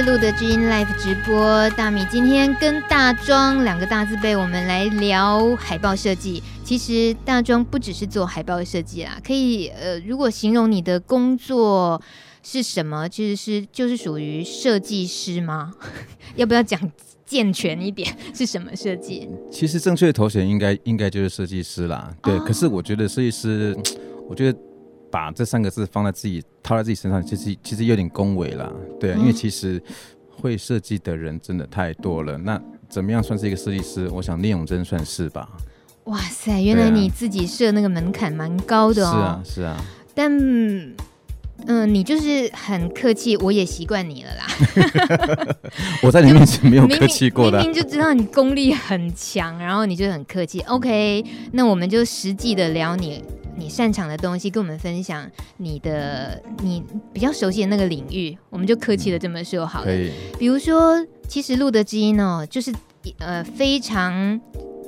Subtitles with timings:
[0.00, 6.42] 是露德知音 Live 直播，大米今天跟大庄两个大字辈，我们来聊海报设计。
[6.64, 12.00] 其实大庄不只是做海报设计啦，可以呃，如果形容你的工作
[12.42, 15.70] 是什么，其实是就是属于设计师吗？
[16.34, 16.80] 要不要讲
[17.26, 18.16] 健全一点？
[18.34, 19.28] 是什么设计？
[19.50, 22.10] 其实正确的头衔应该应该就是设计师啦。
[22.22, 23.76] 对，哦、可是我觉得设计师，
[24.26, 24.58] 我觉得。
[25.10, 29.82] 把这三个字放在自己套在自己身上，其实其实有点恭维啦，对啊，因为其实
[30.30, 32.38] 会设计的人真的太多了。
[32.38, 34.08] 那怎么样算是一个设计师？
[34.08, 35.48] 我想聂永真算是吧。
[36.04, 39.12] 哇塞，原来你自己设那个门槛蛮高的哦。
[39.12, 39.84] 是啊，是啊。
[40.14, 40.94] 但嗯、
[41.66, 44.46] 呃，你就是很客气，我也习惯你了啦。
[46.02, 50.60] 我在你面前没有客气过的， 明明就知道你功力很强，然后你就很客气。
[50.62, 53.22] OK，那我们就实际的聊你。
[53.60, 59.84] 你擅长的东西，跟我们分享你的你比较熟悉的那个领域，我们就客气的这么说好了。
[59.84, 60.10] 可以。
[60.38, 62.74] 比如说，其实路德基因哦，就是
[63.18, 64.40] 呃非常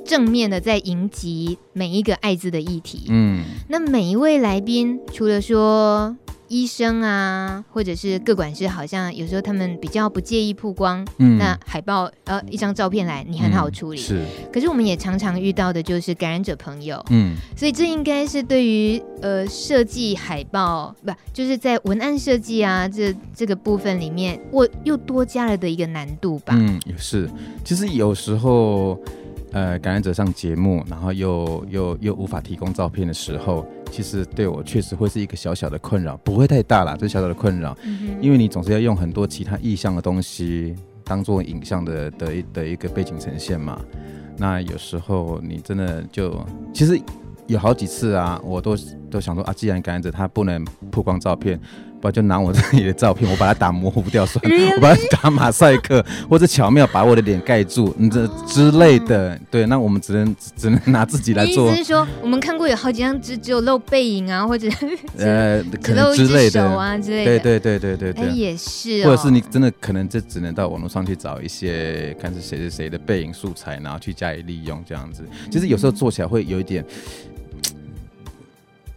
[0.03, 3.05] 正面的在迎击每一个艾滋的议题。
[3.09, 3.43] 嗯。
[3.69, 6.17] 那每一位来宾，除了说。
[6.53, 11.03] 医生啊，或者是各管事，好像有时候他们比较不介意曝光。
[11.17, 13.99] 嗯，那海报呃一张照片来，你很好处理。
[13.99, 17.03] 嗯、是，可是我们也常常遇到的就是感染者朋友。
[17.09, 26.53] 嗯，所以这应该是对于呃设计海报不就是在文案设计啊这这个部分里面，我又多加了的一个难度吧。
[26.55, 27.27] 嗯，也是。
[27.65, 29.01] 其实有时候
[29.51, 33.65] 呃感染者上节目，然后又又又无法提供照片的时候。
[33.93, 43.79] 其实对我确实会是一个小小的困扰，不会太大啦，这小小的困扰，嗯、因为你总是要用很多其他意象的东西当做影像的的一的一个背景呈现嘛。
[44.35, 46.99] 那有时候你真的就其实
[47.45, 48.75] 有好几次啊，我都
[49.11, 51.59] 都想说啊，既然感染者他不能曝光照片。
[52.07, 54.75] 我就拿我自己的照片，我把它打模糊掉算了?
[54.75, 59.39] 我把它打马赛克， 或者巧妙把我的脸盖住，你这之类的。
[59.49, 61.69] 对，那我们只能只能拿自己来做。
[61.69, 64.67] 意思是说，我们看过有好几张只只有露背影啊，或者
[65.17, 67.39] 呃，可能之类的啊之类的。
[67.39, 69.05] 对对对对对对，也是、哦。
[69.05, 75.23] 或者是你真的可能这只能到网络上去找一些看是谁是谁的背影素材，然后去加以利用这样子。
[75.49, 76.83] 其实有时候做起来会有一点。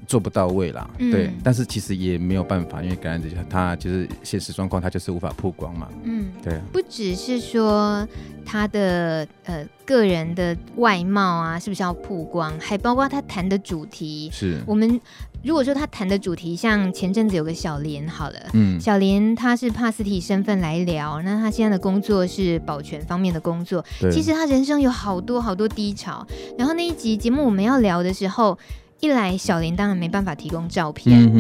[0.07, 5.89] 做不到位啦，嗯、对，但是其实也没有办法，因为感染者他就是现实状况，他就是无法曝光嘛。
[6.05, 6.59] 嗯，对。
[6.73, 8.07] 不只是说
[8.45, 14.31] 他的呃个人的外貌啊，是不是要曝光，还包括他谈的主题。
[14.33, 15.01] 是我们
[15.43, 23.85] 如果说他谈的主题，像前阵子有个小莲，好了，嗯，小莲他是帕斯提身份来聊，那他现在的工作是保全方面的工作。
[24.13, 26.25] 其实他人生有好多好多低潮，
[26.57, 28.57] 然后那一集节目我们要聊的时候。
[29.01, 31.31] 一来，小林当然没办法提供照片。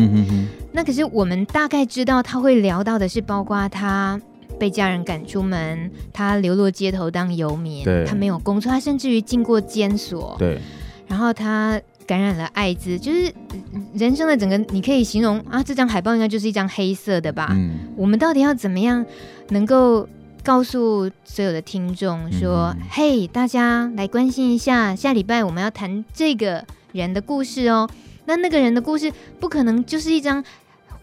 [0.73, 4.21] 那可是我们大概知道他会聊到的是，包括他
[4.59, 10.37] 被家人赶出门，他流落街头当游民，对他没有工作，他甚至于进过监所。
[10.39, 10.61] 对，
[11.09, 13.33] 然后他感染了艾滋，就是
[13.95, 17.49] 人生的整个，你可以形容啊，这张海报应该就是一张黑色的吧？
[17.53, 19.05] 嗯、我们到底要怎么样
[19.49, 20.07] 能够
[20.45, 26.63] 告诉所有的听众说，嗯、嘿，大家来关心一下，下礼拜我们要谈这个。
[26.97, 27.89] 人的故事哦，
[28.25, 30.43] 那那个人的故事不可能就是一张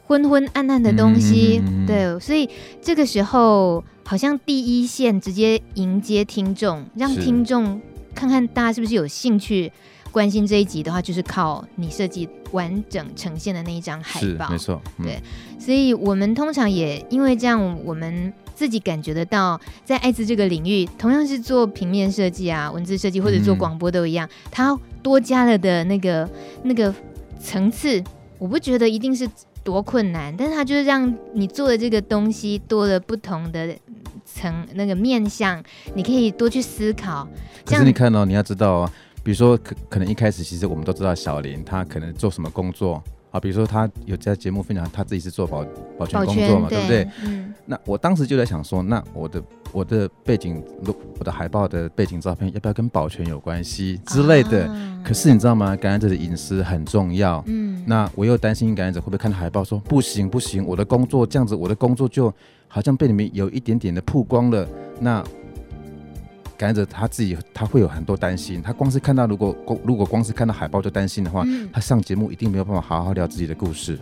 [0.07, 2.49] 昏昏暗暗的东西，嗯、对，所以
[2.81, 7.79] 这个时候好像第一线直接迎接听众，让听众
[8.13, 9.71] 看看大家是不是有兴趣
[10.11, 15.21] 关心这一集的话，就是靠你设计完整呈现的那一张海报，没错，嗯、对，
[15.57, 18.33] 所以我们通常也因为这样，我们。
[18.63, 26.29] 自己感觉得到，在艾滋这个领域，同样是做平面设计啊、文字设计或者做广播都一样，它多加了的那个
[26.63, 26.95] 那个
[27.41, 28.01] 层次，
[28.39, 29.29] 我不觉得一定是
[29.65, 33.75] 多困难，但是它就是让你做的这个东西多了不同的
[34.23, 35.61] 层那个面向，
[35.93, 37.27] 你可以多去思考。
[37.65, 38.93] 可是你看、哦，你要知道啊，
[39.25, 43.03] 比如说可可能一开始其实我们都知道小林他可能做什么工作。
[43.33, 45.65] 啊，比如说他有在节目分享他自己是做保
[45.97, 47.07] 保全工作嘛，对，不对？
[47.25, 47.51] 嗯。
[47.65, 49.41] 那我当时就在想说，那我的
[49.71, 50.63] 我的背景，
[51.17, 54.67] 我的海报的背景照片要不要跟保全有关系之类的？
[54.67, 55.75] 啊、可是你知道吗？
[55.75, 57.43] 感染者的隐私很重要。
[57.47, 57.83] 嗯。
[57.87, 62.31] 那我又担心感染者会不会看到海报说不行不行，我的工作这样子，我的工作就
[62.67, 64.67] 好像被你们有一点点的曝光了。
[64.99, 65.23] 那。
[66.63, 73.99] 感染者他自己他会有很多担心，他光是看到如果光如果光是看到海报就担心的话，嗯、他上节目一定没有办法好好聊自己的故事。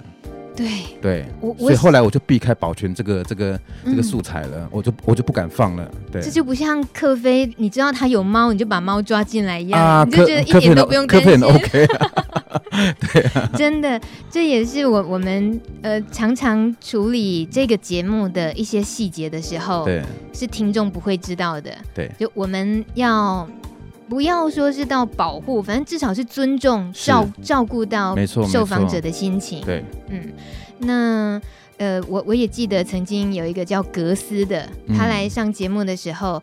[0.55, 0.67] 对
[1.01, 5.89] 对，我所以后来我就避开保全这个这个这个素材了，嗯、我就我就不敢放了。
[6.11, 11.31] 对，这就不像克菲，你知道他有猫，你就把猫抓进来一样，啊、你就觉得一点都不用担心。
[11.31, 11.87] 克菲很 OK，
[12.99, 13.99] 对啊， 真的，
[14.29, 21.71] 这也是我我们呃常常处理这个节目的一些细节的时候，对，是听众不会知道的。
[21.93, 23.47] 对，就我们要
[24.11, 29.63] 不要说是到保护，反正至少是尊重、照照顾到受访者的心情。
[29.63, 30.21] 对，嗯，
[30.79, 31.41] 那
[31.77, 36.33] 呃，我我也记得曾经有一个叫格斯的，他来上节目的时候。
[36.33, 36.41] 嗯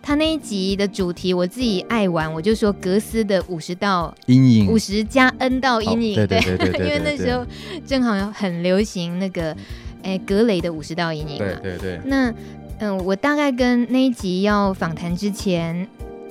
[0.00, 7.44] 他那一集的主题，我自己爱玩，我就说格斯的五十道阴影，五十加 N 道阴影，对对对 对，因为那时候
[7.84, 9.54] 正好很流行那个，
[10.02, 12.00] 哎，格雷的五十道阴影嘛，对对对。
[12.04, 12.32] 那
[12.78, 15.86] 嗯，我大概跟那一集要访谈之前，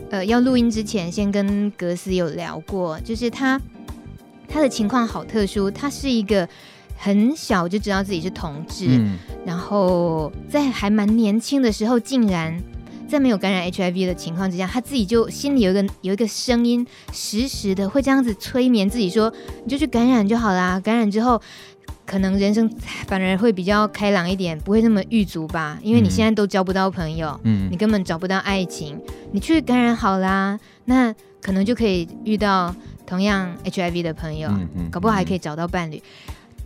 [0.09, 3.61] 呃，要录音之前，先跟格斯有聊过，就是他
[4.47, 6.47] 他的情况好特殊，他是一个
[6.95, 12.57] 很小就知道自己是同志，嗯、然后在还蛮年轻的时候，竟然。
[13.09, 19.33] 在没有感染 HIV 的情况之下，他自己就心里有一个有一个声音，时时的会这样子催眠自己说
[19.63, 21.41] ：“你就去感染就好啦，感染之后，
[22.07, 22.67] 可能人生
[23.05, 25.77] 反而会比较开朗一点，不会那么郁卒吧？
[25.83, 28.99] 因为你现在都交不到朋友，嗯，你根本找不到爱情，
[29.31, 32.73] 你去感染好啦，那可能就可以遇到
[33.05, 36.01] 同样 HIV 的朋友，嗯嗯，搞不好还可以找到伴侣。”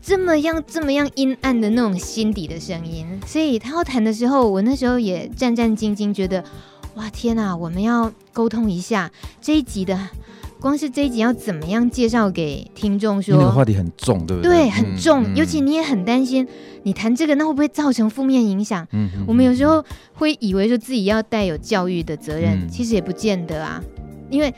[0.03, 6.43] 这么样这么样阴暗的那种心底的声音，所以他要谈的时候，我那时候也战战兢兢，觉得
[6.95, 10.09] 哇天哪，我们要沟通一下这一集的，
[10.61, 14.51] 光是这一集要怎么样介绍给听众说，那个话题很重，对不对？
[14.51, 16.47] 对，很重，嗯、尤其你也很担心，
[16.83, 18.87] 你谈这个那会不会造成负面影响？
[18.91, 23.83] 嗯，我们有时候会以为说自己要带有教育的责任，嗯、其实也不见得啊。
[24.29, 24.53] 因为，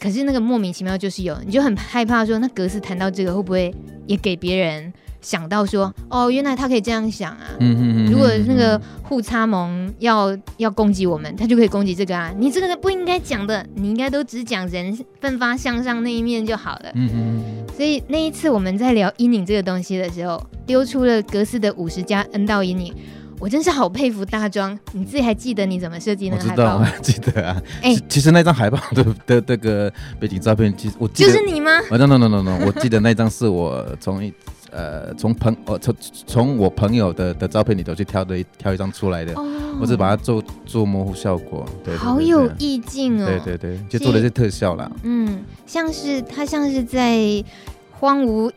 [0.00, 3.74] 可是那个莫名其妙就是有，你就很害怕说，那格式谈到这个会不会
[4.06, 7.46] 也给别人想到说，哦，原来他可以这样想啊。
[7.60, 8.12] 嗯嗯嗯。
[8.12, 12.32] 如果那个互插盟要要攻击我们，他就可以攻击这个啊。
[12.38, 16.90] 你这个不应该讲的，你应该都只讲人奋发向上那一面就好了。
[16.94, 17.44] 嗯嗯。
[17.76, 22.94] 所以那一次我们在聊阴影这个东西的时候，丢出了格斯的五十加 N 道阴影。
[23.40, 26.56] 我真是好佩服大庄，你自己还记得你怎么设计那个海报？
[26.56, 27.62] 我知道，我还 记得啊。
[27.80, 34.34] 哎、欸，其实那张海报的的这个背景照片，其实我记得就是你吗？no no no no，我记得那张是我从一
[34.70, 39.32] 呃从朋呃从从我朋友的的照片里头去挑的一挑一张出来的。
[39.34, 39.44] 哦。
[39.80, 41.98] 我只把它做做模糊效果，对，对，对，对。
[41.98, 43.26] 好有意境哦。
[43.26, 44.90] 对对对，就做了一些特效啦。
[45.02, 47.44] 嗯，像是它像是在
[47.92, 48.50] 荒无。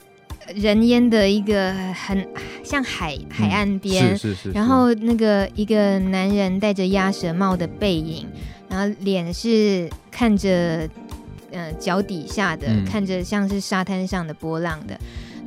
[0.56, 2.28] 人烟的一个很
[2.64, 8.28] 像海海岸边，嗯、是是是是，然后那个一个男人戴着鸭舌帽的背影，
[8.68, 10.90] 然后脸是看着
[11.52, 15.00] 呃脚底下的，嗯、看着像是沙滩上的波浪的，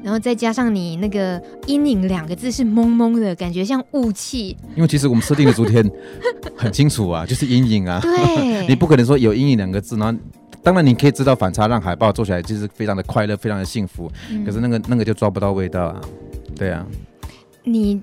[0.04, 4.56] 然后再加上你那个阴影两个字是蒙蒙的感觉，像雾气。
[4.76, 5.84] 因为其实我们设定的昨天
[6.54, 10.20] 很清楚啊，就是阴影啊，对， 你不可能说有阴影两个字，然后。
[10.62, 14.10] 当然，你可以知道反差让海报做起来就是非常的快乐，非常的幸福。
[14.30, 16.00] 嗯、可是那个那个就抓不到味道啊，
[16.56, 16.86] 对啊。
[17.64, 18.00] 你，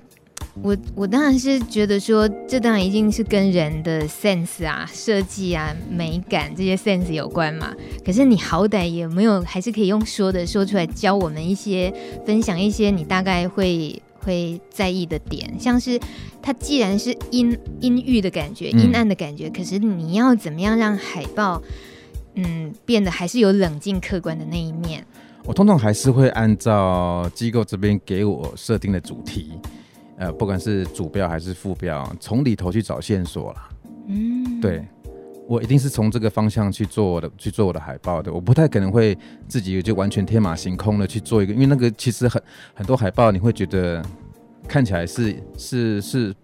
[0.62, 7.72] 我我当然是觉得说，这当然一定是跟人的 sense 啊、设计啊、美感这些 sense 有关嘛。
[8.04, 11.92] 可是你好歹也没有还是可以用说的说出来，教我们一些，
[12.26, 15.98] 分享一些你大概会会在意的点，像是
[16.40, 21.62] 它既然是阴阴郁的感觉、阴暗的感觉，嗯、可是你要怎么样让海报？
[22.34, 25.04] 嗯，变得还是有冷静客观的那一面。
[25.44, 29.52] 我通常还是会按照机构这边给我设定的主题，
[30.16, 33.68] 呃，不管是主标还是副标，从里头去找线索啦。
[34.06, 34.86] 嗯，对，
[35.46, 38.32] 我一定是从这个方向去做我的去做我的海报的。
[38.32, 39.16] 我不太可能会
[39.48, 42.42] 自己就完全天马行空的去做一个，因为那个其实很
[42.74, 44.04] 很多海报你会觉得
[44.68, 46.34] 看起来是是是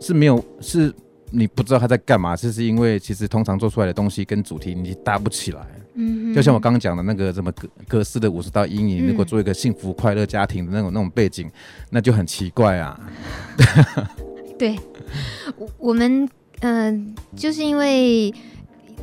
[0.00, 0.94] 是没有是。
[1.32, 5.64] 你不知道他在干嘛，这是因为其实通常做出来的东西跟主题你搭不起来。
[5.94, 11.50] 嗯，就像我刚刚讲的那个什么格格斯的五十道阴影，嗯、如果做一个幸福快乐家庭的那种那种背景，
[11.90, 12.98] 那就很奇怪啊。
[14.58, 14.78] 对，
[15.56, 16.28] 我我们
[16.60, 18.32] 嗯、呃，就是因为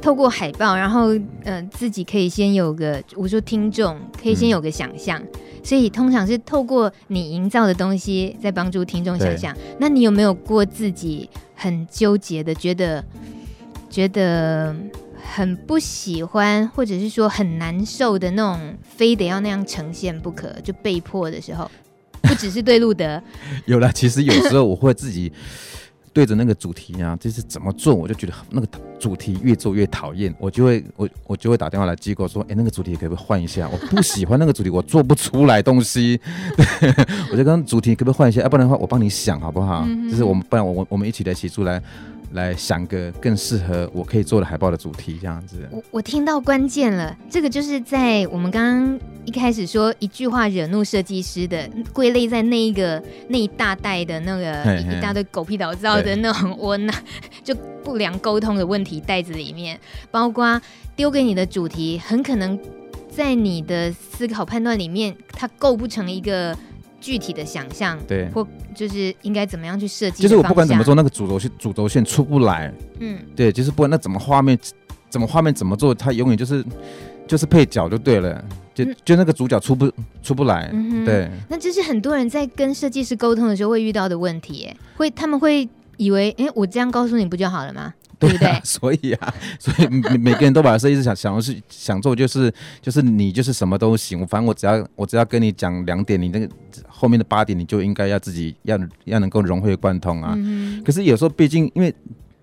[0.02, 5.20] 透过海报，然后嗯、呃，自己可以先有个，我说听众可以先有个想象。
[5.20, 9.54] 嗯所以通常是透过你营造的东西，在帮助听众想象。
[9.82, 13.04] 那你有没有过自己很纠结的，觉得
[13.90, 14.74] 觉得
[15.34, 21.70] 很不喜欢，或者是说很难受的那种，非得要那样呈现不可，就被迫的时候？
[22.24, 23.22] 不只是对路德，
[23.66, 23.92] 有了。
[23.94, 25.32] 其实有时候我会自己。
[26.14, 28.68] 对着那个主题啊，就是怎么做，我就觉得那个
[28.98, 33.70] 主题越做越讨厌，我就会我我就会打电话来机构说，哎，那个主题可不可以换一下？
[33.72, 36.20] 我不喜欢那个主题，我做不出来东西。
[37.32, 38.42] 我就跟主题可不可以换一下？
[38.42, 39.84] 要不然的话，我帮你想好不好？
[39.88, 41.80] 嗯、就是我们不然我我我们一起来写出来，
[42.32, 45.68] 来想个更适合我可以做的海报的主题，这样子。
[45.72, 56.96] 我我听到关键了，这个就是在我们刚刚一开始说一句话惹怒设计师的，归类在那一个那一大袋的那个一大堆狗屁倒灶的那种窝囊，
[57.44, 59.80] 就不良沟通的问题袋子里面，
[60.12, 60.62] 包括
[60.96, 62.60] 丢给你的主题，很可能
[63.10, 66.58] 在你的思考判断里面，它构不成一个。
[67.00, 70.24] 具体的想象，对，或就是应该怎么样去设计？
[70.24, 72.74] 就是我不管怎么做，那个主轴线主轴线出不来。
[73.00, 74.58] 嗯，对，就是不管那怎么画面，
[75.10, 76.64] 怎么画面怎么做，它永远就是
[77.28, 79.92] 就是配角就对了，就、嗯、就那个主角出不
[80.24, 80.70] 出不来。
[80.74, 87.94] 嗯、对，那这是很多人在跟设计师沟通的时候会遇到的问题，会他们会以为，哎，我这样告诉你不就好了吗？
[88.20, 88.40] 对不对？
[88.40, 96.50] 对啊，所以啊，所以每每个人都把设计师想想的是想做，就是就是你就是什么都行，反正我只要我只要跟你讲两点，你那个
[96.88, 100.34] 后面的八点你就应该要自己要要能够融会贯通啊。
[100.38, 101.94] 嗯、可是有时候毕竟因为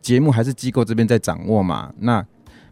[0.00, 2.24] 节目还是机构这边在掌握嘛，那。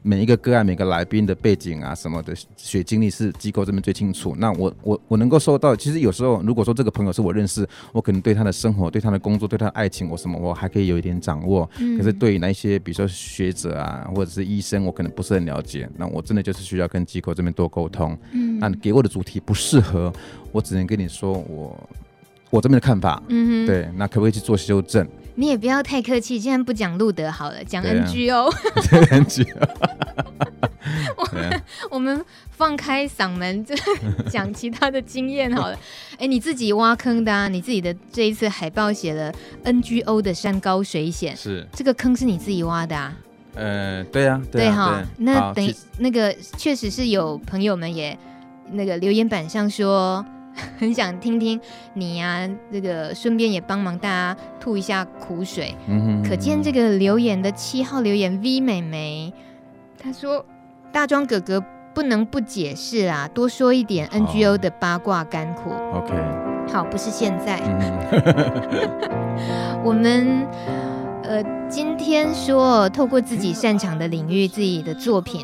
[0.02, 4.35] 每一个个案，每个来宾的背景啊，什么的学经历是机构这边最清楚。
[4.37, 11.68] 那我我我能够收到，其实有时候如果说这个朋友是我认识，我可能对他的生活、对他的工作、对他的爱情，我什么我还可以有一点掌握。
[11.78, 15.88] 嗯、可是对于那些比如说学者啊，或者是医生，我可能不是很了解。
[15.97, 18.18] 那我真的就是需要跟机构这边多沟通。
[18.32, 20.12] 嗯，那给我的主题不适合，
[20.50, 21.88] 我只能跟你说我
[22.50, 23.23] 我这边的看法。
[23.28, 25.06] 嗯，对，那可不可以去做修正？
[25.34, 28.52] 你也不要太客气，既然不讲路德好了，讲 NGO。
[28.90, 29.68] 对 NGO。
[31.16, 33.74] 我们我们放开嗓门，就
[34.30, 35.78] 讲其他的经验好了。
[36.18, 39.32] 哎，你自己挖坑的啊，你自己的这一次海报写了
[39.64, 43.16] NGO 的山高水险，是这个坑是你自己挖的啊？
[43.54, 45.02] 呃，对啊，对哈。
[45.18, 48.18] 那等那个确实是有朋友们也
[48.72, 50.24] 那个留言板上说。
[50.78, 51.61] 很想听听
[51.94, 55.75] 你呀、啊，这个顺便也帮忙大家吐一下苦水。
[55.87, 59.32] 嗯哼嗯哼，可见这个留言的七号留言 V 美眉，
[59.99, 60.44] 她说
[60.92, 61.62] ：“大庄哥哥
[61.94, 66.12] 不能不解释啊，多说一点 NGO 的八卦甘苦。” OK，
[66.73, 67.59] 好，不是现在。
[69.85, 70.47] 我们
[71.25, 75.40] 呃，今天说透过自己擅长的领域，自己的作品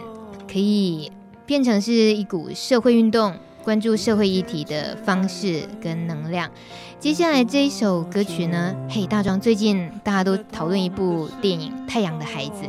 [0.50, 1.10] 可以
[1.46, 3.32] 变成是一股社会运动。
[3.68, 6.50] 关注社会议题的方式跟能量。
[6.98, 8.74] 接下来这一首歌曲呢？
[8.88, 12.62] 嘿，大壮，最近大家都讨论一部电影《太阳的孩子》。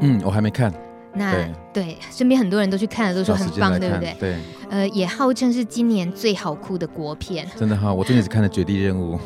[0.00, 0.74] 嗯，我还没看。
[1.14, 1.32] 那
[1.72, 4.16] 对，身边很多人都去看了，都说很棒，对不对？
[4.18, 4.36] 对。
[4.68, 7.46] 呃，也号称是今年最好哭的国片。
[7.56, 9.16] 真的哈，我最近只看了《绝地任务》。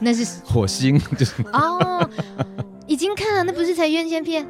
[0.00, 2.08] 那是 火星，就是哦，
[2.86, 4.46] 已经看了，那不是才院线片？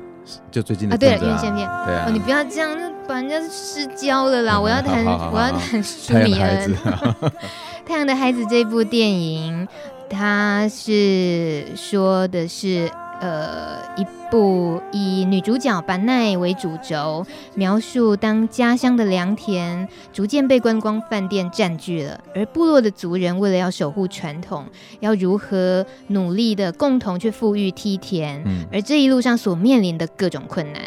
[0.50, 1.68] 就最近的啊，对了，院线片。
[1.86, 4.60] 对啊，你不要这样，那把人家失焦了啦！
[4.60, 6.74] 我要谈，我要谈舒米恩，
[7.86, 9.66] 《太阳的孩子》这部电影，
[10.08, 12.90] 它是说的是。
[13.20, 24.64] 呃，一部以女主角板奈为主轴，描述当家乡的良田逐渐被观光饭店占据了，而部落的族人为了要守护传统，
[25.00, 30.82] 要如何努力的共同去富裕梯田，嗯，而这一路上所面临的各种困难。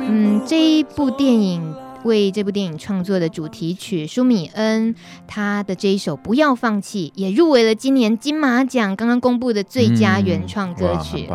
[0.00, 1.74] 嗯，这一部电影。
[2.04, 4.94] 为这部电影创作的主题曲，舒米恩
[5.26, 11.28] 他的这一首《不要放弃》也入围了今年金马奖刚刚公布的最佳原创歌曲。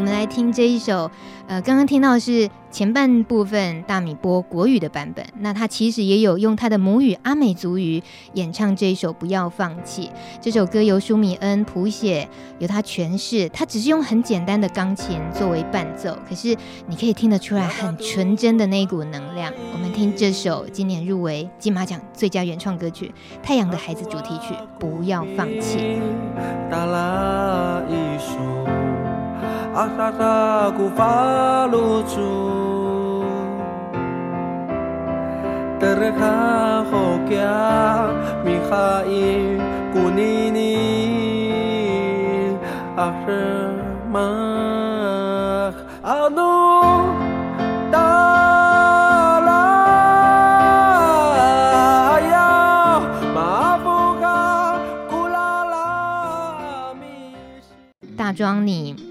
[0.00, 1.10] 我们来听这一首，
[1.46, 8.02] 呃，刚刚听到是前半部分大米波国语的版本，那他其实也有用他的母语阿美族语
[8.32, 10.06] 演唱这一首《不要放弃》。
[10.40, 12.26] 这首歌由舒米恩谱写，
[12.60, 19.52] 由他诠释，他只是用很简单的钢琴作为伴奏，可是你可以听得出来很纯真的那一股能量。
[19.74, 23.12] 我们听这首今年入围金马奖最佳原创歌曲
[23.46, 25.78] 《太阳的孩子》主题曲《不要放弃》。
[26.70, 28.89] 啊哈哈，古
[30.96, 33.24] 法露珠，
[35.78, 38.10] 德勒卡后加
[38.44, 39.56] 米哈伊
[39.92, 40.58] 古尼尼，
[42.96, 43.30] 阿什
[44.10, 44.18] 玛
[46.02, 46.40] 阿努
[47.92, 48.00] 达
[49.40, 49.52] 拉
[52.28, 53.00] 呀，
[53.32, 53.86] 马布
[54.20, 54.74] 卡
[55.08, 57.06] 古拉拉米。
[58.16, 59.09] 大庄你。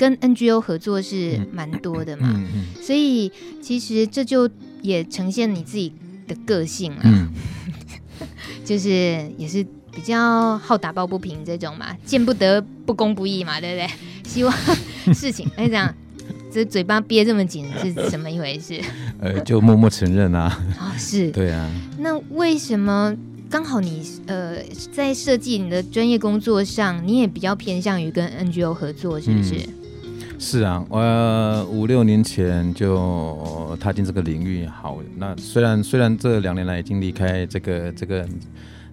[0.00, 2.42] 呃，跟 NGO 合作是蛮多的嘛，
[2.80, 3.30] 所以
[3.60, 4.48] 其实这就
[4.82, 5.92] 也呈现你自己
[6.26, 7.28] 的个性了，嗯、
[8.64, 13.88] 就是也是比较好打抱不平这种嘛，见不得不公不义嘛，对不对？
[14.30, 14.54] 希望
[15.12, 15.92] 事情哎，这样
[16.52, 18.80] 这嘴巴憋这么紧是怎么一回事？
[19.20, 20.58] 呃，就默默承认啊。
[20.78, 21.70] 哦，是，对啊。
[21.98, 23.14] 那为什么？
[23.50, 24.58] 刚好你呃
[24.92, 29.54] 在设计你的专业工作上，你也比较偏向于跟 NGO 合作，是不是？
[29.56, 29.74] 嗯、
[30.42, 34.64] 是啊，我五六年前就踏进这个领域。
[34.64, 38.28] 好，那虽然虽然这两年来已经离开这个这个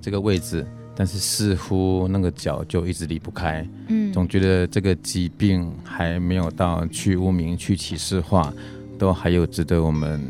[0.02, 3.66] 这个位置，但是似乎那个脚就一直离不开。
[3.88, 8.54] 嗯，总觉得这个疾病还没有到去污名、去歧视化，
[9.00, 10.22] 都还有值得我们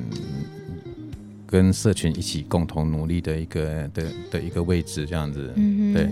[1.47, 5.51] 跟社群一起共同努力的一个的的一个位置，这样子。
[5.55, 6.07] 嗯，对。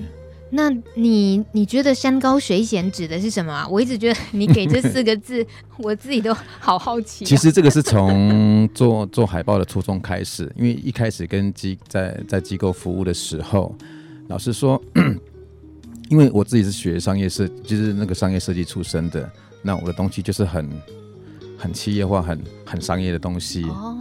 [0.51, 3.67] 那你你觉得山高水险指的是什么啊？
[3.67, 5.45] 我一直觉得你给这四个字，
[5.79, 7.27] 我自己都好好奇啊。
[7.27, 13.75] 其实这个是从做做海报的初衷开始，因为一开始跟机在在机构服务的时候，
[14.27, 14.81] 老实说，
[16.09, 19.29] 因为我自己是学商业设，就是那个商业设计出身的，
[19.63, 20.69] 那我的东西就是很
[21.57, 23.63] 很企业化、很很商业的东西。
[23.63, 23.97] 哦，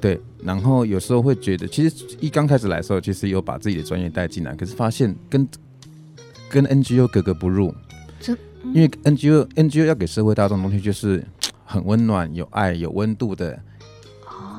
[0.00, 0.20] 对。
[0.42, 5.48] 然后有时候会觉得，其实一刚开始来的时候，其实有把自己的专业带进来，可是发现跟
[6.54, 7.74] 跟 NGO 格格不入，
[8.72, 11.20] 因为 NGO NGO 要给社会大众东西就是
[11.66, 13.58] 很温暖、有爱、有温度的。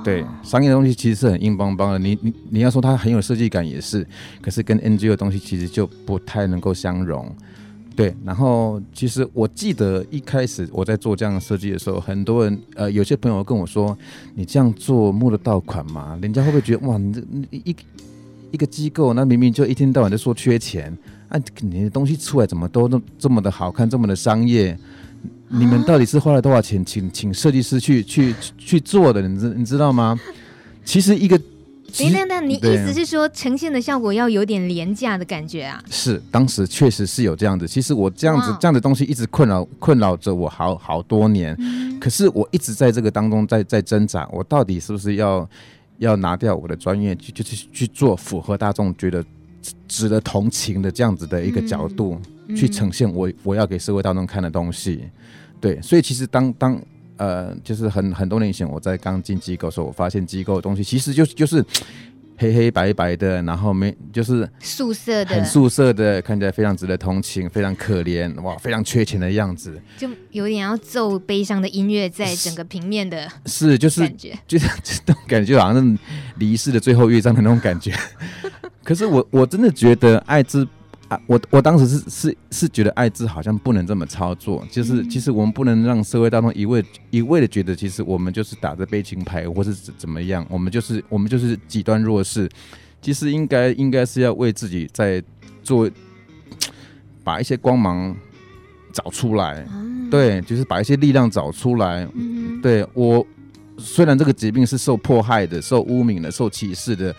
[0.04, 1.98] 对，商业的东西其实是很硬邦邦的。
[1.98, 4.06] 你你你要说它很有设计感也是，
[4.42, 7.34] 可是跟 NGO 的东西其实就不太能够相容。
[7.96, 13.98] 对，然后其实我记得一开始我在做这样的设计的时候，很多人呃有些朋友跟我说
[14.36, 17.22] ：“你这样做摸得到款吗？”人家会不会觉得哇，你这
[17.52, 17.74] 一
[18.52, 20.96] 一个机构，那明明就一天到晚在说缺钱。
[21.36, 22.90] 啊，你的东西出来怎么都
[23.20, 24.78] 这么的好看，这么的商业？
[25.50, 29.28] 你们到底是花了多少钱请请设计师去去去做的？
[29.28, 30.20] 你知你知道吗？
[30.84, 31.38] 其实一个，
[31.98, 35.82] 等等等，你意思是说呈现的效果要有点廉价的感觉啊？
[35.90, 37.68] 是，当时确实是有这样子。
[37.68, 45.48] 其实我这样子这样的东西一直困扰困扰着我好好多年，嗯，可是我一直在这个当中在在挣扎，我到底是不是要
[46.00, 49.24] 要拿掉我的专业，去就是去做符合大众觉得。
[49.88, 52.20] 值得同情的这样子的一个角度
[52.56, 55.04] 去呈现我我要给社会大众看的东西，
[55.60, 56.82] 对，所以其实当当
[57.18, 61.64] 呃，就是很很多年前我在刚进机构的时候，我发现机构的东西其实就是就是。
[62.38, 75.98] 黑黑白白的，然后没就是素色的，很素色的，看起来非常值得同情，非常可怜，哇，非常缺钱的样子，就有点要奏悲伤的音乐在整个平面的，是就是感觉， 就是 这种感觉，就好像是
[76.36, 77.94] 离世的最后乐章的那种感觉。
[78.86, 80.66] 可是我我真的觉得艾滋。
[81.08, 92.50] 啊，我我当时是是是觉得艾滋好像不能这么操作，就是其实我们不能让社会当中一味一味的觉得，其实我们就是打着悲情牌，或是怎怎么样，我们就是我们就是极端弱势，
[93.04, 95.24] 其实应该应该是要为自己在
[95.62, 95.88] 做，
[97.24, 98.18] 把一些光芒
[98.92, 99.64] 找出来，
[100.10, 102.08] 对，就是把一些力量找出来，
[102.64, 103.24] 对我。
[103.78, 107.14] 虽然这个疾病是受迫害的、受污名的、受歧视的、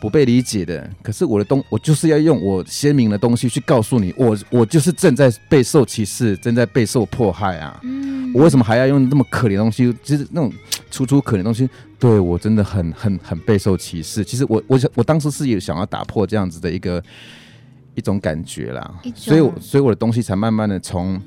[0.00, 7.80] 不被理解的，可是我的东，我就是要用我鲜明的东西去告诉你，我我就是正在被受歧视、正在被受迫害啊！
[7.82, 9.92] 嗯，我为什么还要用那么可怜的东西？
[10.02, 10.52] 就是那种
[10.90, 14.24] 楚楚可怜的东西，对我真的很很很备受歧视。
[14.24, 17.02] 其实我我想我当时是有想要打破这样子的一个
[17.94, 21.20] 一种感觉啦，所以所以我的东西才慢慢的从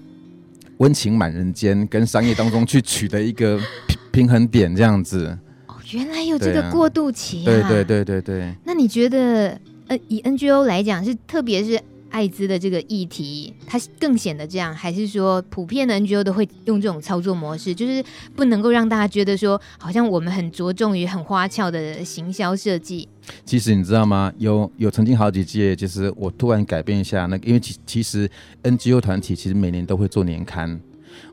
[0.77, 3.59] 温情满人间跟商业当中去取得一个。
[4.15, 7.43] 平衡点这样子哦，原来有这个过渡期啊！
[7.45, 8.55] 对对对对对。
[8.63, 11.77] 那你觉得，呃，以 NGO 来讲，是特别是
[12.09, 18.03] 艾滋的这个议题，它更显得这样，还是说普遍的 NGO 都会用这种操作模式，就是
[18.35, 23.07] 不能够让大家觉得说，好像我们很着重于很花俏的行销设计？
[23.43, 24.31] 其实你知道吗？
[24.37, 28.29] 有有曾经好几届，就是我突然改变一下那个，因为其其实
[28.63, 30.79] NGO 团体其实每年都会做年刊。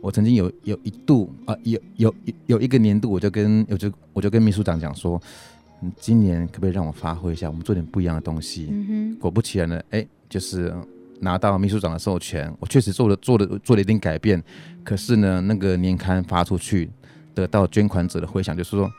[0.00, 2.14] 我曾经有有一度啊、呃，有有
[2.46, 5.20] 有一个年度，我就跟我就我就跟秘书长讲说，
[5.82, 8.68] 嗯，今年可不可以让我发挥一下，我们做点不一样的东西？
[8.70, 9.14] 嗯。
[9.16, 10.74] 果不其然呢，哎，就是
[11.20, 14.42] 拿到秘书长的授权，我确实做了做了做了一定改变。
[14.82, 16.90] 可是呢，那个年刊发出去，
[17.34, 18.90] 得到捐款者的回响，就是说，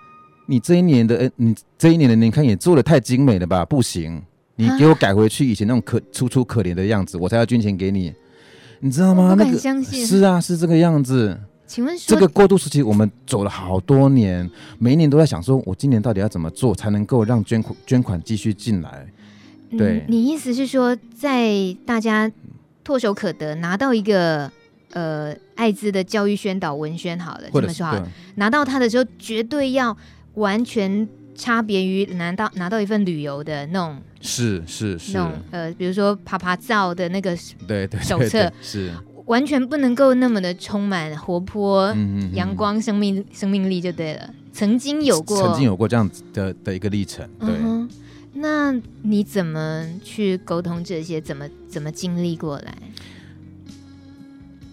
[0.45, 3.65] 你这一年的，你这一年的年刊也做的太精美了吧？
[3.65, 4.21] 不行，
[4.55, 8.13] 你给我改回去以前那种可楚楚可怜的样子，我才要捐钱给你。
[8.79, 9.35] 你知道吗？
[9.35, 10.01] 不敢相信。
[10.01, 11.35] 那个是啊，是这个样子。
[11.65, 19.07] 请问这个过渡时期，我们走了好多年，每一年都在想说，我今年到底要怎么做才能够让捐款捐款继续进来？
[19.77, 22.31] 对、嗯，你意思是说，在大家
[22.85, 24.51] 唾手可得拿到一个
[24.91, 29.95] 呃艾滋的教育宣导文宣好了，这么说好了，拿到它的时候，绝对要
[30.35, 34.01] 完全差别于拿到拿到一份旅游的那种。
[34.25, 38.89] 是是是，那种呃，比如说爬爬照的那个对对手册，是
[39.25, 41.93] 完全不能够那么的充满活泼、
[42.33, 44.29] 阳光、生命生命力就对了。
[44.53, 47.27] 曾经有过，曾经有过这样子的的一个历程。
[47.39, 47.89] 对、嗯，
[48.33, 51.21] 那你怎么去沟通这些？
[51.21, 52.77] 怎么怎么经历过来？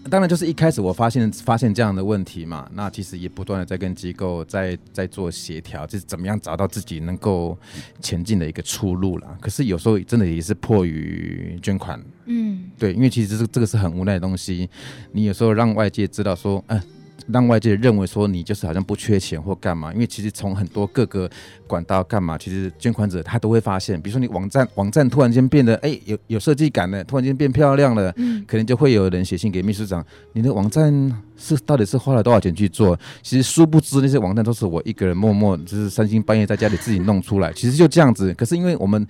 [0.09, 7.55] 当然，就是一开始我发现发现这样的问题嘛，那其实也不断的在跟机构在在做协调，就是怎么样找到自己能够
[8.01, 9.37] 前进的一个出路啦。
[9.39, 14.67] 可是有时候真的也是迫于捐款，嗯，对，因为其实这这个是很无奈的东西，
[15.11, 16.85] 你有时候让外界知道说，嗯、呃。
[17.27, 21.29] 让外界认为说你就是好像不缺钱或干嘛，因为其实从很多各个
[21.67, 30.91] 管道干嘛，其实捐款者他都会发现，比如说你网站网站突然间变得哎有有设计感了，突然间变漂亮了，嗯，可能就会有人写信给秘书长，你的网站
[31.37, 32.97] 是到底是花了多少钱去做？
[33.21, 38.33] 其实殊不知那些网站都是我一个人默默就是三更半夜在家里自己弄出来，其实就这样子。
[38.33, 39.01] 可是因为我们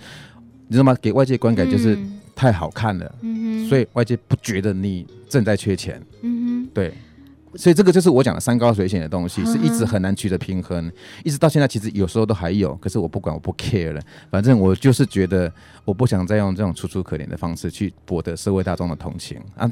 [0.68, 0.96] 你知道吗？
[1.02, 1.98] 给外界观感就是
[2.36, 6.94] 太好看了，嗯，所以外界不觉得你正在缺钱，嗯哼，对。
[7.56, 10.92] 所以这个就是我讲的山高水险的东西，是一直很难取得平衡，
[11.24, 15.52] 一直到现在其实有时候都还有，可是我不管，我不 care 了，反正我就是觉得
[15.84, 19.70] 我不想再用这种楚楚可怜的方式去博得社会大众的同情啊。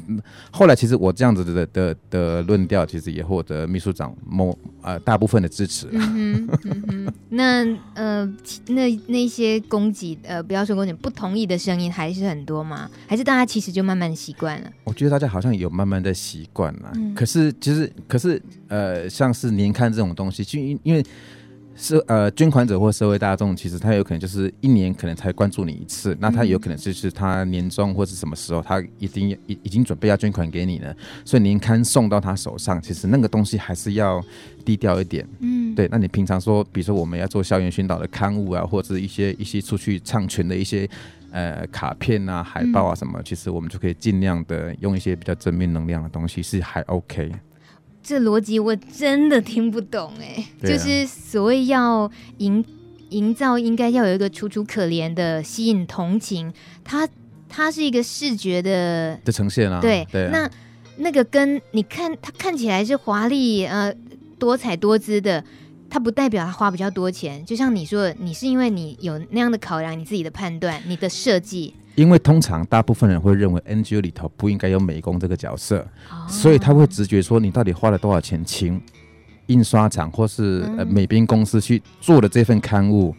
[0.50, 5.88] 后来其实我这样子的的的论调，其实也获得秘书长某呃大部分的支持。
[5.92, 7.64] 嗯哼，嗯哼，那
[7.94, 8.34] 呃
[8.66, 12.90] 那那些攻击呃不要说攻击，不同意的声音还是很多吗？
[13.06, 14.70] 还是大家其实就慢慢习惯了？
[14.84, 17.50] 我觉得大家好像有慢慢的习惯了，嗯、可是。
[17.70, 21.00] 其实，可是，呃，像是年刊这种东西，就因因为
[21.76, 30.92] 是呃捐款者或社会大众，其实他有可能就是一年可能才关注你一次，那他有可能就是他年终或是什么时候，他已经已已经准备要捐款给你了，
[31.24, 34.20] 所以年刊送到他手上，其实那个东西还是要
[34.64, 35.24] 低调一点。
[35.38, 35.86] 嗯，对。
[35.92, 40.90] 那你平常说，比如说我们要做校园宣导的刊物啊，或者一些一些出去唱权的一些。
[41.32, 47.30] 呃，卡片啊，海报啊，什么，嗯、其实我们就可以尽量的用一些比较正面能量的东西，是还 OK。
[48.10, 52.64] 这逻辑我真的听不懂哎，啊、就是所谓要营
[53.10, 57.08] 营造，应该要有一个楚楚可怜的吸引同情，它
[57.48, 59.80] 它是一个视觉的的呈现啊。
[59.80, 60.50] 对，对啊、那
[60.96, 63.94] 那个跟你看它看起来是华丽呃
[64.40, 65.44] 多彩多姿的。
[65.92, 71.74] 它不代表他花比较多钱，就像你说的，你是因为你有那样的考量，你自己的判断，你的设计。
[72.00, 78.80] 因为通常大部分人会认为 NGO 里头不应该有美工这个角色，哦、所以他会直觉说你到底花了多少钱请
[79.48, 83.14] 印刷厂或是呃美编公司去做的这份刊物，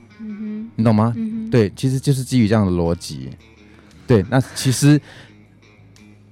[0.76, 1.16] 你懂吗？
[1.52, 3.30] 对，其实就是基于这样的逻辑。
[4.08, 5.00] 对，那其实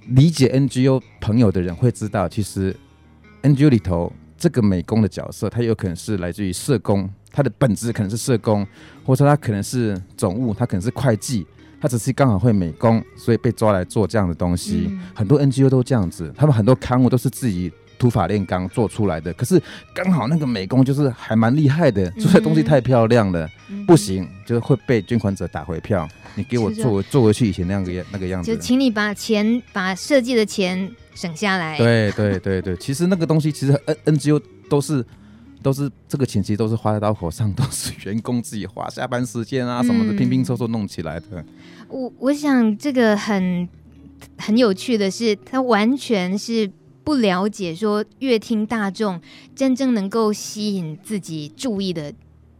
[0.08, 2.76] 理解 NGO 朋友的人会知道，其实
[3.42, 4.12] NGO 里头。
[4.36, 8.66] 这个美工的角色，他有可能是来自于社工，他的本质可能是社工，
[9.04, 11.46] 或者说他可能是总务，他可能是会计，
[11.80, 14.88] 他只是刚好会美工，所以被抓来做这样的东西。
[14.90, 19.60] 嗯、很多 NGO 都这样子，他们很多刊物都是自己土法炼钢做出来的，可是
[19.94, 26.08] 刚好那个美工就是还蛮厉害的，做的东西太漂亮了，嗯、不行，就是会被捐款者打回票。
[26.34, 31.76] 你给我做做回去以前那样个样那个样子，就请你把钱把设计的钱省下来。
[31.76, 35.04] 对对对对，其实那个东西其实 N NGO 都是
[35.62, 41.26] 都是这个钱，其实都是花在刀口上，都是员工自己花下班时间啊什么的，拼拼凑凑弄起来的。
[41.32, 41.46] 嗯、
[41.88, 43.68] 我我想这个很
[44.38, 46.70] 很有趣的是，他完全是
[47.04, 49.20] 不了解说乐听大众
[49.54, 52.12] 真正能够吸引自己注意的，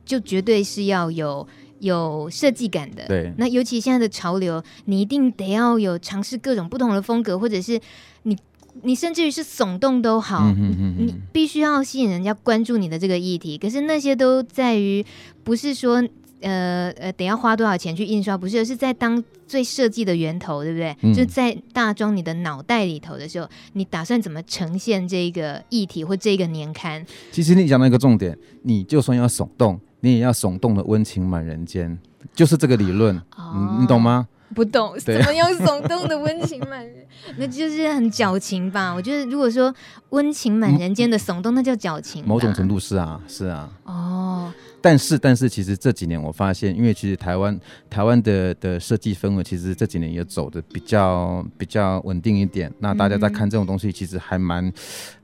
[0.04, 1.46] 就绝对是要有。
[1.80, 7.80] 有设计感的，对，那尤其现在的潮流，你一定得要有尝试各种不同的风格，或者是
[8.24, 8.36] 你，
[8.82, 13.56] 你甚至于是耸动都好，嗯、哼哼哼你必须要吸引人家关注你的这个议题。
[13.58, 15.04] 可是那些都在于，
[15.44, 16.02] 不是说，
[16.40, 20.96] 呃呃，得要花多少钱去印刷，不是，而是在当最设计的源头，对不对？
[21.02, 27.04] 嗯、就在大装你的脑袋里头的时候，你打算怎么呈现这个议题或这个年刊？
[27.30, 29.80] 其实你讲到一个重点，你就算要耸动。
[30.02, 31.98] 你也要耸动的温情满人间，
[32.34, 34.26] 就是这个理论，哦、你懂吗？
[34.54, 37.06] 不懂，怎么样耸动的温情满人？
[37.36, 38.92] 那就是很矫情吧？
[38.92, 39.74] 我觉得，如果说
[40.10, 42.24] 温情满人间的耸动，那叫矫情。
[42.26, 43.70] 某种程度是啊，是啊。
[43.84, 44.52] 哦。
[44.82, 47.58] 但是，但是，其实这几年我发现，因为其实台湾
[47.90, 52.72] 台湾的的设计氛围，其实这几年也走的比较比较稳定一点。
[52.78, 54.72] 那大家在看这种东西，其实还蛮。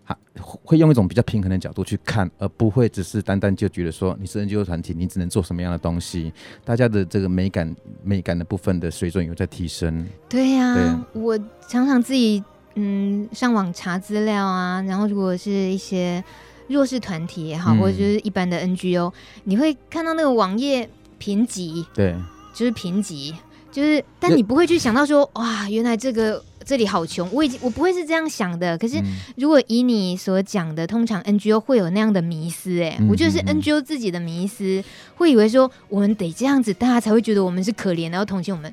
[0.08, 0.16] 还
[0.62, 6.32] 会用一种比较平衡的角度去看，而不会只是单单就觉得说你是 NGO 团体，你只能做什么样的东西。
[6.64, 10.06] 大家的这个美感、美感的部分的水准有在提升。
[10.28, 11.36] 对呀、啊，我
[11.68, 12.40] 常常自己
[12.76, 16.22] 嗯上网查资料啊，然后如果是一些
[16.68, 20.88] 弱势团体也好，嗯、或者就是一般的 NGO，你会看到那个网页
[21.18, 22.14] 评级，对，
[22.54, 23.34] 就是评级，
[23.72, 26.40] 就是，但你不会去想到说哇，原来这个。
[26.66, 28.76] 这里好穷，我已经我不会是这样想的。
[28.76, 29.00] 可是
[29.36, 34.82] 如果以你所讲的，通常 NGO 会有那样的迷思，哎，我觉得是 NGO 自己的迷思，
[35.14, 38.70] 会以为说我们得这样子，大家才会觉得我们是可怜，然后同情我们。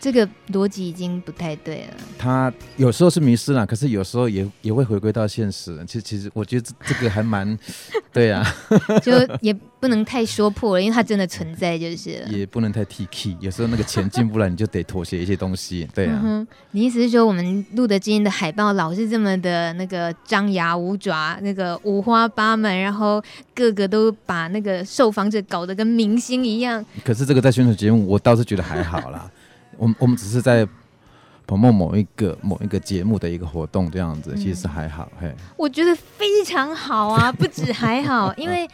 [0.00, 1.94] 这个逻辑已经不太对了。
[2.18, 5.84] 他有时候是迷失了，可是有时候也也会回归到现实。
[5.86, 7.58] 其实，其实我觉得这个还蛮
[8.12, 8.44] 对啊，
[9.02, 12.24] 就也不能太说破了，因为它真的存在就是。
[12.28, 15.88] 也不能太 T K，有时候那个钱进不来，你就得妥协一些东西。
[15.94, 23.22] 对啊，嗯、你意思是说，我们录的今天的海报老是这么的那个张牙舞爪，那个五花八门，然后
[23.54, 26.84] 个个都把那个受访者搞得跟明星一样。
[27.04, 29.30] 可是这个在宣传节目，我倒是觉得还好啦。
[29.78, 30.66] 我们我们只是在
[31.46, 35.10] promote 某一个某一个节目的一个活动这样子，其实还好。
[35.20, 38.68] 嘿，我觉得非常好啊， 不止还好，因为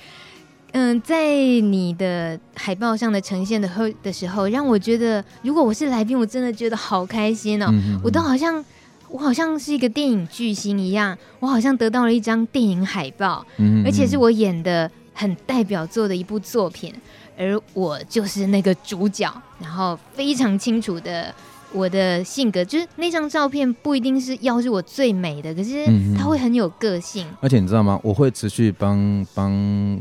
[0.72, 7.72] 嗯、呃，在你的海报上的呈现的后的时候，让我觉得，如果我是来宾，我真的觉得好开心哦。
[8.02, 8.64] 我都好像
[9.08, 13.46] 我好像是一个电影巨星一样，我好像得到了一张电影海报，
[13.84, 16.92] 而且是我演的很代表作的一部作品。
[17.37, 21.35] 而我就是那个主角，然后非常清楚的
[21.73, 27.27] 我的性格，就是那张照片不一定是要是我最美的，可是它会很有个性。
[27.40, 27.99] 而且你知道吗？
[28.03, 30.01] 我会持续帮帮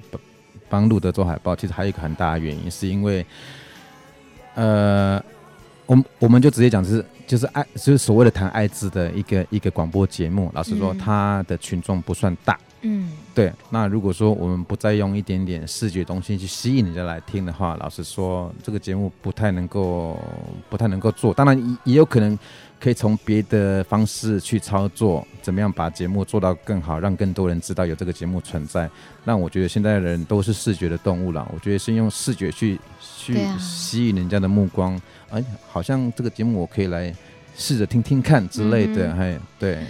[0.70, 3.26] 帮路德做海报，其实还有一个很大的原因，是因为，
[4.56, 5.22] 呃，
[5.86, 10.52] 我们我们就直接讲，就是就是爱，就是所谓的谈爱字的一个一个广播节目。
[10.54, 12.60] 老实说，他的群众不算大。
[12.82, 13.52] 嗯，对。
[13.70, 20.20] 那如果说我们不再用一点点视觉东西去吸引人家来听的话，老实说，这个节目不太能够，
[20.70, 21.34] 不太能够做。
[21.34, 22.38] 当然也也有可能
[22.80, 28.90] 可以从别的方式去操作，怎么样把节目做到更好，让更多人知道有这个节目存在。
[29.24, 35.00] 那我觉得现在的人都是视觉的动物了，我觉得先用视觉去去吸引人家的目光。
[35.30, 37.14] 哎、啊，好像这个节目我可以来
[37.56, 39.16] 试着听听看之类的。
[39.16, 39.84] 嘿、嗯，对。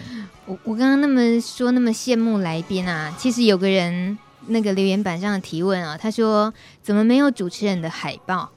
[0.45, 8.49] 我我刚刚那么说那么羡慕来宾啊，其实有个人那个留言板上的提问啊，他说怎么没有主持人的海报？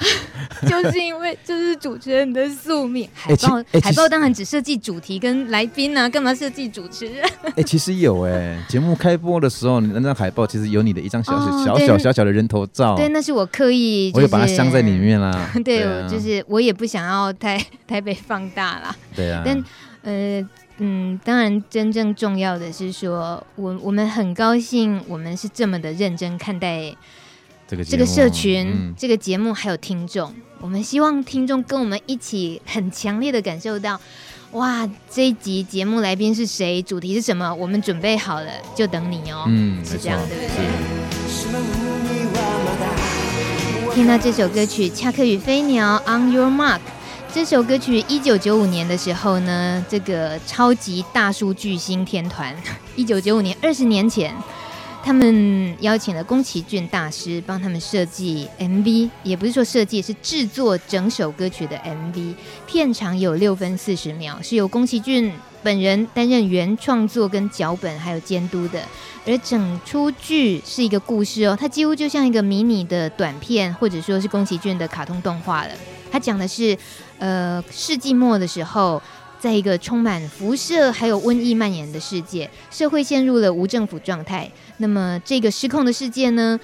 [0.66, 7.22] 就是因为就是主持人的宿命，海报、欸、海报当然只设计主题跟来宾啊，干嘛设计主持人？
[7.44, 15.50] 哎、欸，其实有哎、欸，节目开播的时候，那张海报其实有你的一张小小、哦、小小小小的人头照，对，那是我刻意、就是，我也把它镶在里面啦。
[15.62, 18.96] 对，就是我也不想要太太被放大啦。
[19.14, 19.62] 对啊，但
[20.04, 20.48] 呃。
[20.82, 26.96] 嗯，当然，真正重要的是说，我我们很高兴，我们是这么的认真看待
[27.68, 30.32] 这个这个社群、嗯、这个节目，还有听众。
[30.58, 34.00] 我们希望听众跟我们一起很强烈的感受到，
[34.52, 39.44] 哇，这一集节目来宾是谁，主题是什么，我们准备好了，就等你哦。
[39.48, 40.64] 嗯，是这样，对不对？
[43.94, 46.80] 听到这首歌曲《恰克与飞鸟》，On Your Mark。
[47.32, 52.54] 这首歌曲一九九五年的时候呢，这个超级大数巨星天团，
[52.96, 54.34] 一九九五年二十年前，
[55.04, 62.34] 他们邀请了宫崎骏大师帮他们设计 MV，也不是说设计，是制作整首歌曲的 MV，
[62.66, 68.82] 片长有六分四十秒，是由宫崎骏本人担任原创作跟脚本还有监督的，
[69.24, 75.70] 而整出剧是一个故事哦，它几乎就像一个迷你的短片，或者说是宫崎骏的卡通动画了。
[76.12, 76.76] 它讲的是，
[77.20, 79.00] 呃，世纪末的时候，
[79.38, 84.50] 在一个充满辐射还有瘟疫蔓延的世界，社会陷入了无政府状态。
[84.78, 86.58] 那么，这个失控的世界呢，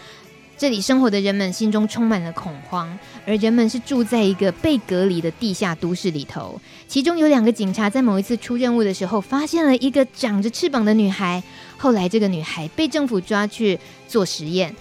[0.57, 6.59] 这里生活的人们心中充满了恐慌，而人们是住在一个被隔离的地下都市里头。
[6.89, 11.43] 其中有两个警察在某一次出任务的时候，发现了一个长着翅膀的女孩。
[11.77, 14.75] 后来，这个女孩被政府抓去做实验。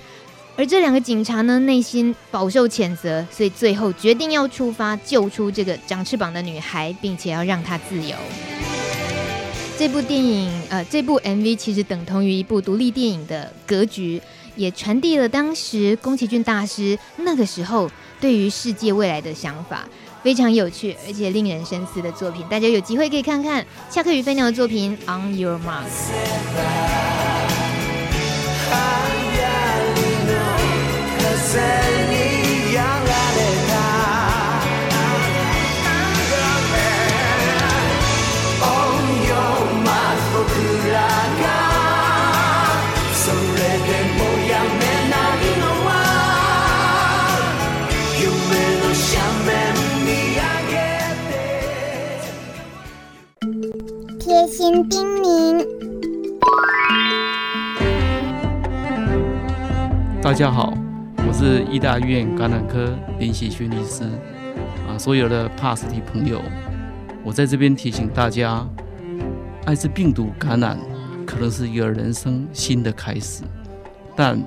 [0.58, 8.16] 而这两个警察呢，内心饱受谴责，所以最后决定要出发救出这个长翅膀的女孩，并且要让她自由。
[9.78, 14.22] 这部电影，呃，这部 MV 其实等同于一部独立电影的格局，
[14.56, 17.92] 也传递了当时宫崎骏大师那个时候
[18.22, 19.86] 对于世界未来的想法，
[20.24, 22.46] 非常有趣而且令人深思的作品。
[22.50, 25.84] 大家有机会可以看看恰克与飞鸟的作品《On Your Mark》。
[54.20, 55.66] 贴心叮咛，
[60.22, 60.85] 大家好。
[61.38, 64.06] 是医大医院感染科林喜勋医师
[64.88, 66.42] 啊，所有的帕斯蒂朋友，
[67.26, 68.66] 我在这边提醒大家，
[69.66, 70.80] 艾滋病毒感染
[71.28, 73.44] 可能是一个人生新的开始，
[74.16, 74.42] 但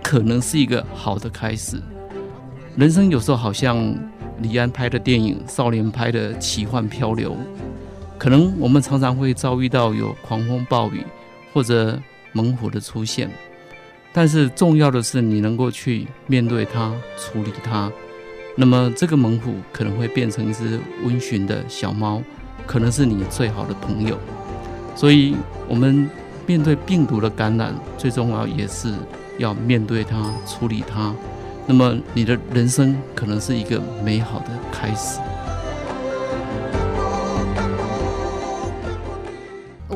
[0.00, 1.82] 可能是一个好的开始。
[2.76, 3.92] 人生有时候好像
[4.38, 7.36] 李安拍的电影，少年拍的奇幻漂流，
[8.16, 11.04] 可能我们常常会遭遇到有狂风暴雨
[11.52, 13.28] 或者猛虎的出现，
[14.12, 17.90] 但是重要的是你能够去面对它，处理它。
[18.54, 22.22] 那么这个猛虎可能会变成一只温驯的小猫，
[22.66, 24.18] 可能是你最好的朋友。
[24.94, 25.34] 所以，
[25.66, 26.08] 我们
[26.46, 28.92] 面对病毒的感染，最重要也是
[29.38, 31.14] 要面对它，处理它。
[31.66, 35.18] 那么你的人生可能是一个美好的开始。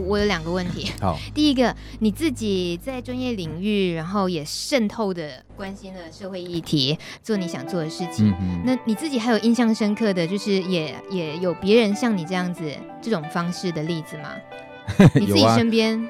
[0.06, 0.90] 我有两个问题。
[1.00, 8.32] 好，第一个，你自己在专业领域，然后也渗透的关心了社会议题，做你想做的事情。
[8.40, 12.70] 嗯、那你自己还有印象深刻的就是也也有别人像你这样子
[13.02, 14.30] 这种方式的例子吗？
[15.14, 16.08] 你自己身边？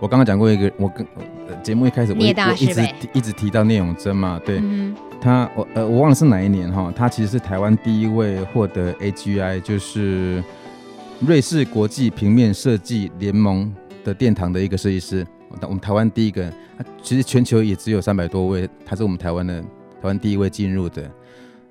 [0.00, 1.04] 我刚刚讲过一个，我跟
[1.62, 2.32] 节目一开始一
[2.72, 10.44] 直一直提到聂永真嘛，对，嗯、他我呃我忘了是哪一年哈，他其实是台湾第一位获得 AGI，就是
[11.20, 15.26] 瑞士国际平面设计联盟的殿堂的一个设计师，
[15.60, 16.52] 我们台湾第一个，
[17.02, 21.10] 其实全球也只有三百多位，他是我们台湾的台湾第一位进入的。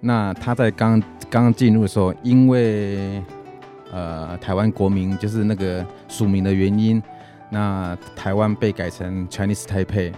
[0.02, 3.24] 那他在刚刚进入的时候，因为
[3.90, 7.02] 呃台湾国民就是那个署名的原因。
[7.50, 10.14] 那台湾被改成 Chinese Taipei，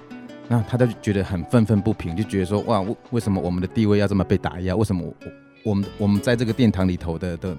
[0.47, 4.75] 那他就觉得很愤愤不平，就觉得说哇，为为什么我们的地位要这么被打压？
[4.75, 5.13] 为什么我
[5.63, 7.55] 我们我们在这个殿堂里头的的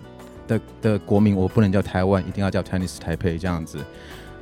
[0.51, 3.79] 的的国民，我不能叫台湾，一定要叫 Chinese Taipei 这样子？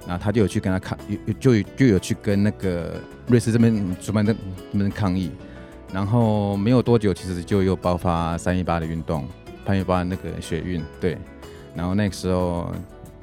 [0.06, 2.94] 那他就有去跟他抗，有就就有去跟那个
[3.26, 4.34] 瑞士这边主办的
[4.70, 5.30] 那边抗议，
[5.92, 9.28] 然后没有多久，其实就又爆发三一八的运动，
[9.66, 11.18] 三一八那个学运，对，
[11.74, 12.72] 然后那个时候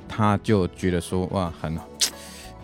[0.07, 1.75] 他就觉得说哇，很。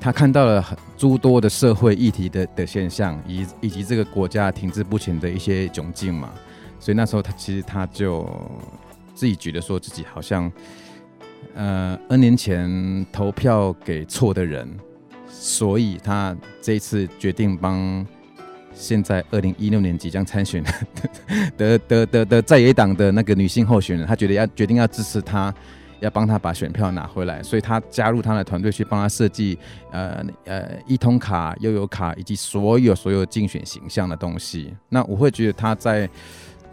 [0.04, 6.32] 他看到了很诸多的社会议题的的现象，以以及这个国家停滞不前的一些窘境嘛，
[6.80, 8.28] 所以那时候他其实他就
[9.14, 10.52] 自己觉得说自己好像，
[11.56, 14.70] 呃，N 年前投票给错的人，
[15.28, 18.06] 所以他这一次决定帮
[18.74, 20.72] 现在二零一六年即将参选的
[21.58, 25.54] 的的的的在野党的那个女性候选人，他觉得要决定要支持他。
[26.02, 29.56] 要帮他把选票拿回来，所以他加入他的团队去帮他设计，
[29.92, 34.76] 呃呃，一通卡、悠游卡以及所有所有竞选形象的东西。
[34.90, 36.10] 那我会觉得他在，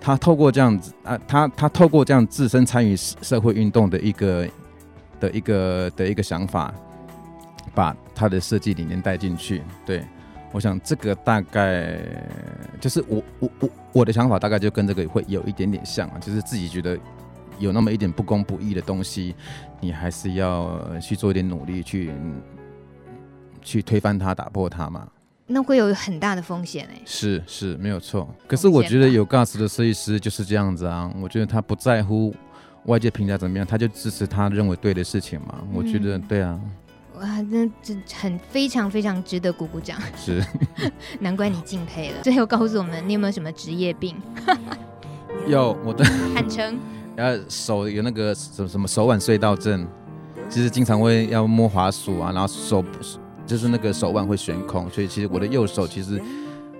[0.00, 4.48] 他透过这样子啊，他他透过这样自身参与社会运动的一个
[5.20, 6.72] 的一个的一个想法，
[7.74, 9.62] 把他的设计理念带进去。
[9.84, 10.04] 对，
[10.52, 11.98] 我想这个大概
[12.80, 16.98] 就是我我我我的想法大概就跟这个会有一点点像啊，就是自己觉得。
[17.60, 19.34] 有那么一点不公不义的东西，
[19.80, 22.12] 你还是要去做一点努力去
[23.60, 25.08] 去推翻它、打破它嘛？
[25.50, 27.02] 那会有很大的风险哎、欸。
[27.06, 28.28] 是是，没有错。
[28.46, 31.10] 可是我觉得有 guts 的设计师就是这样子啊。
[31.20, 32.34] 我觉得他不在乎
[32.84, 35.54] 外界评价怎么样，他就支持他认为对的事情嘛。
[35.62, 36.60] 嗯、我觉得对啊。
[37.18, 39.98] 哇，那这很非常非常值得鼓鼓掌。
[40.16, 40.44] 是，
[41.18, 42.22] 难怪你敬佩了。
[42.22, 44.14] 最后告诉我们，你有没有什么职业病？
[45.48, 46.78] 有，我的 坦诚。
[47.16, 49.84] 然后手有那个什么什么手腕隧道症，
[50.48, 52.84] 其实经常会要摸滑鼠啊，然后手
[53.48, 56.22] 就是那个手腕会悬空，所以其实我的右手其实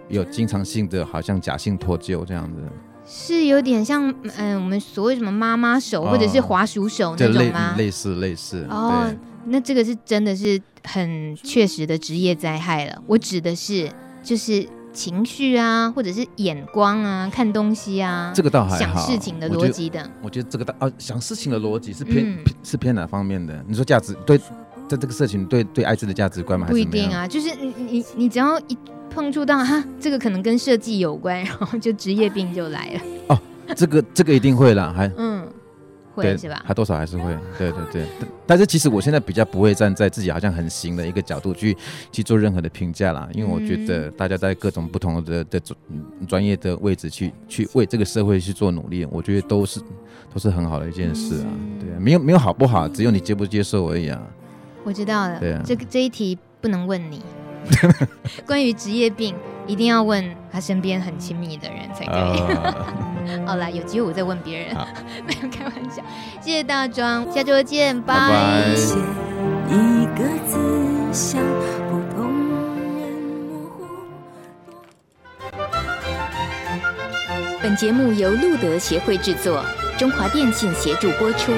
[0.08, 2.62] 有经常性的好像假性脱臼这样子，
[3.06, 7.74] 是有点像嗯、呃、我们所谓什么妈妈手或者是滑鼠手那种吗？
[7.78, 9.10] 类似类似哦，
[9.46, 13.02] 那这个是真的是很确实的职业灾害了。
[13.06, 13.90] 我指的是
[14.22, 14.68] 就是。
[14.90, 19.00] 情绪啊，或者是眼光啊，看东西啊，这个倒还好。
[19.00, 23.62] 想事情的逻辑的我，我觉得这个倒啊，想事情的逻辑是偏、嗯、是偏哪方面的？
[23.68, 24.40] 你说价值对，
[24.88, 26.66] 在这个事情对对爱滋的价值观吗？
[26.68, 28.76] 不一定啊，就是你你你只要一
[29.10, 33.00] 碰触到 哈，这个可能跟设计有关，然后就职业病就来了。
[33.28, 33.38] 哦，
[33.76, 35.46] 这个这个一定会啦，还嗯。
[36.20, 36.64] 对，是吧？
[36.66, 38.04] 他多少还是会，对对对。
[38.44, 41.76] 但是其实我现在比较不会站在自己好像很行的一个角度去
[42.10, 45.78] 去做任何的评价啦，因为我觉得大家在各种不同的的专
[46.26, 49.80] 专业的位置去去为这个社会去做努力，我觉得都是
[50.34, 51.46] 都是很好的一件事啊。
[51.78, 54.20] 对啊，没有没有好不好，只有你接不接受而已啊。
[54.84, 57.22] 我知道了，对啊，这个这一题不能问你。
[58.46, 59.34] 关于职业病，
[59.66, 62.40] 一定要问他身边很亲密的人才可以。
[62.40, 64.74] Uh, 好了，有机会我再问别人，
[65.26, 66.02] 没有开玩笑。
[66.40, 68.64] 谢谢大庄，下周见，拜拜。
[77.60, 79.62] 本节目由路德协会制作，
[79.98, 81.52] 中华电信协助播出。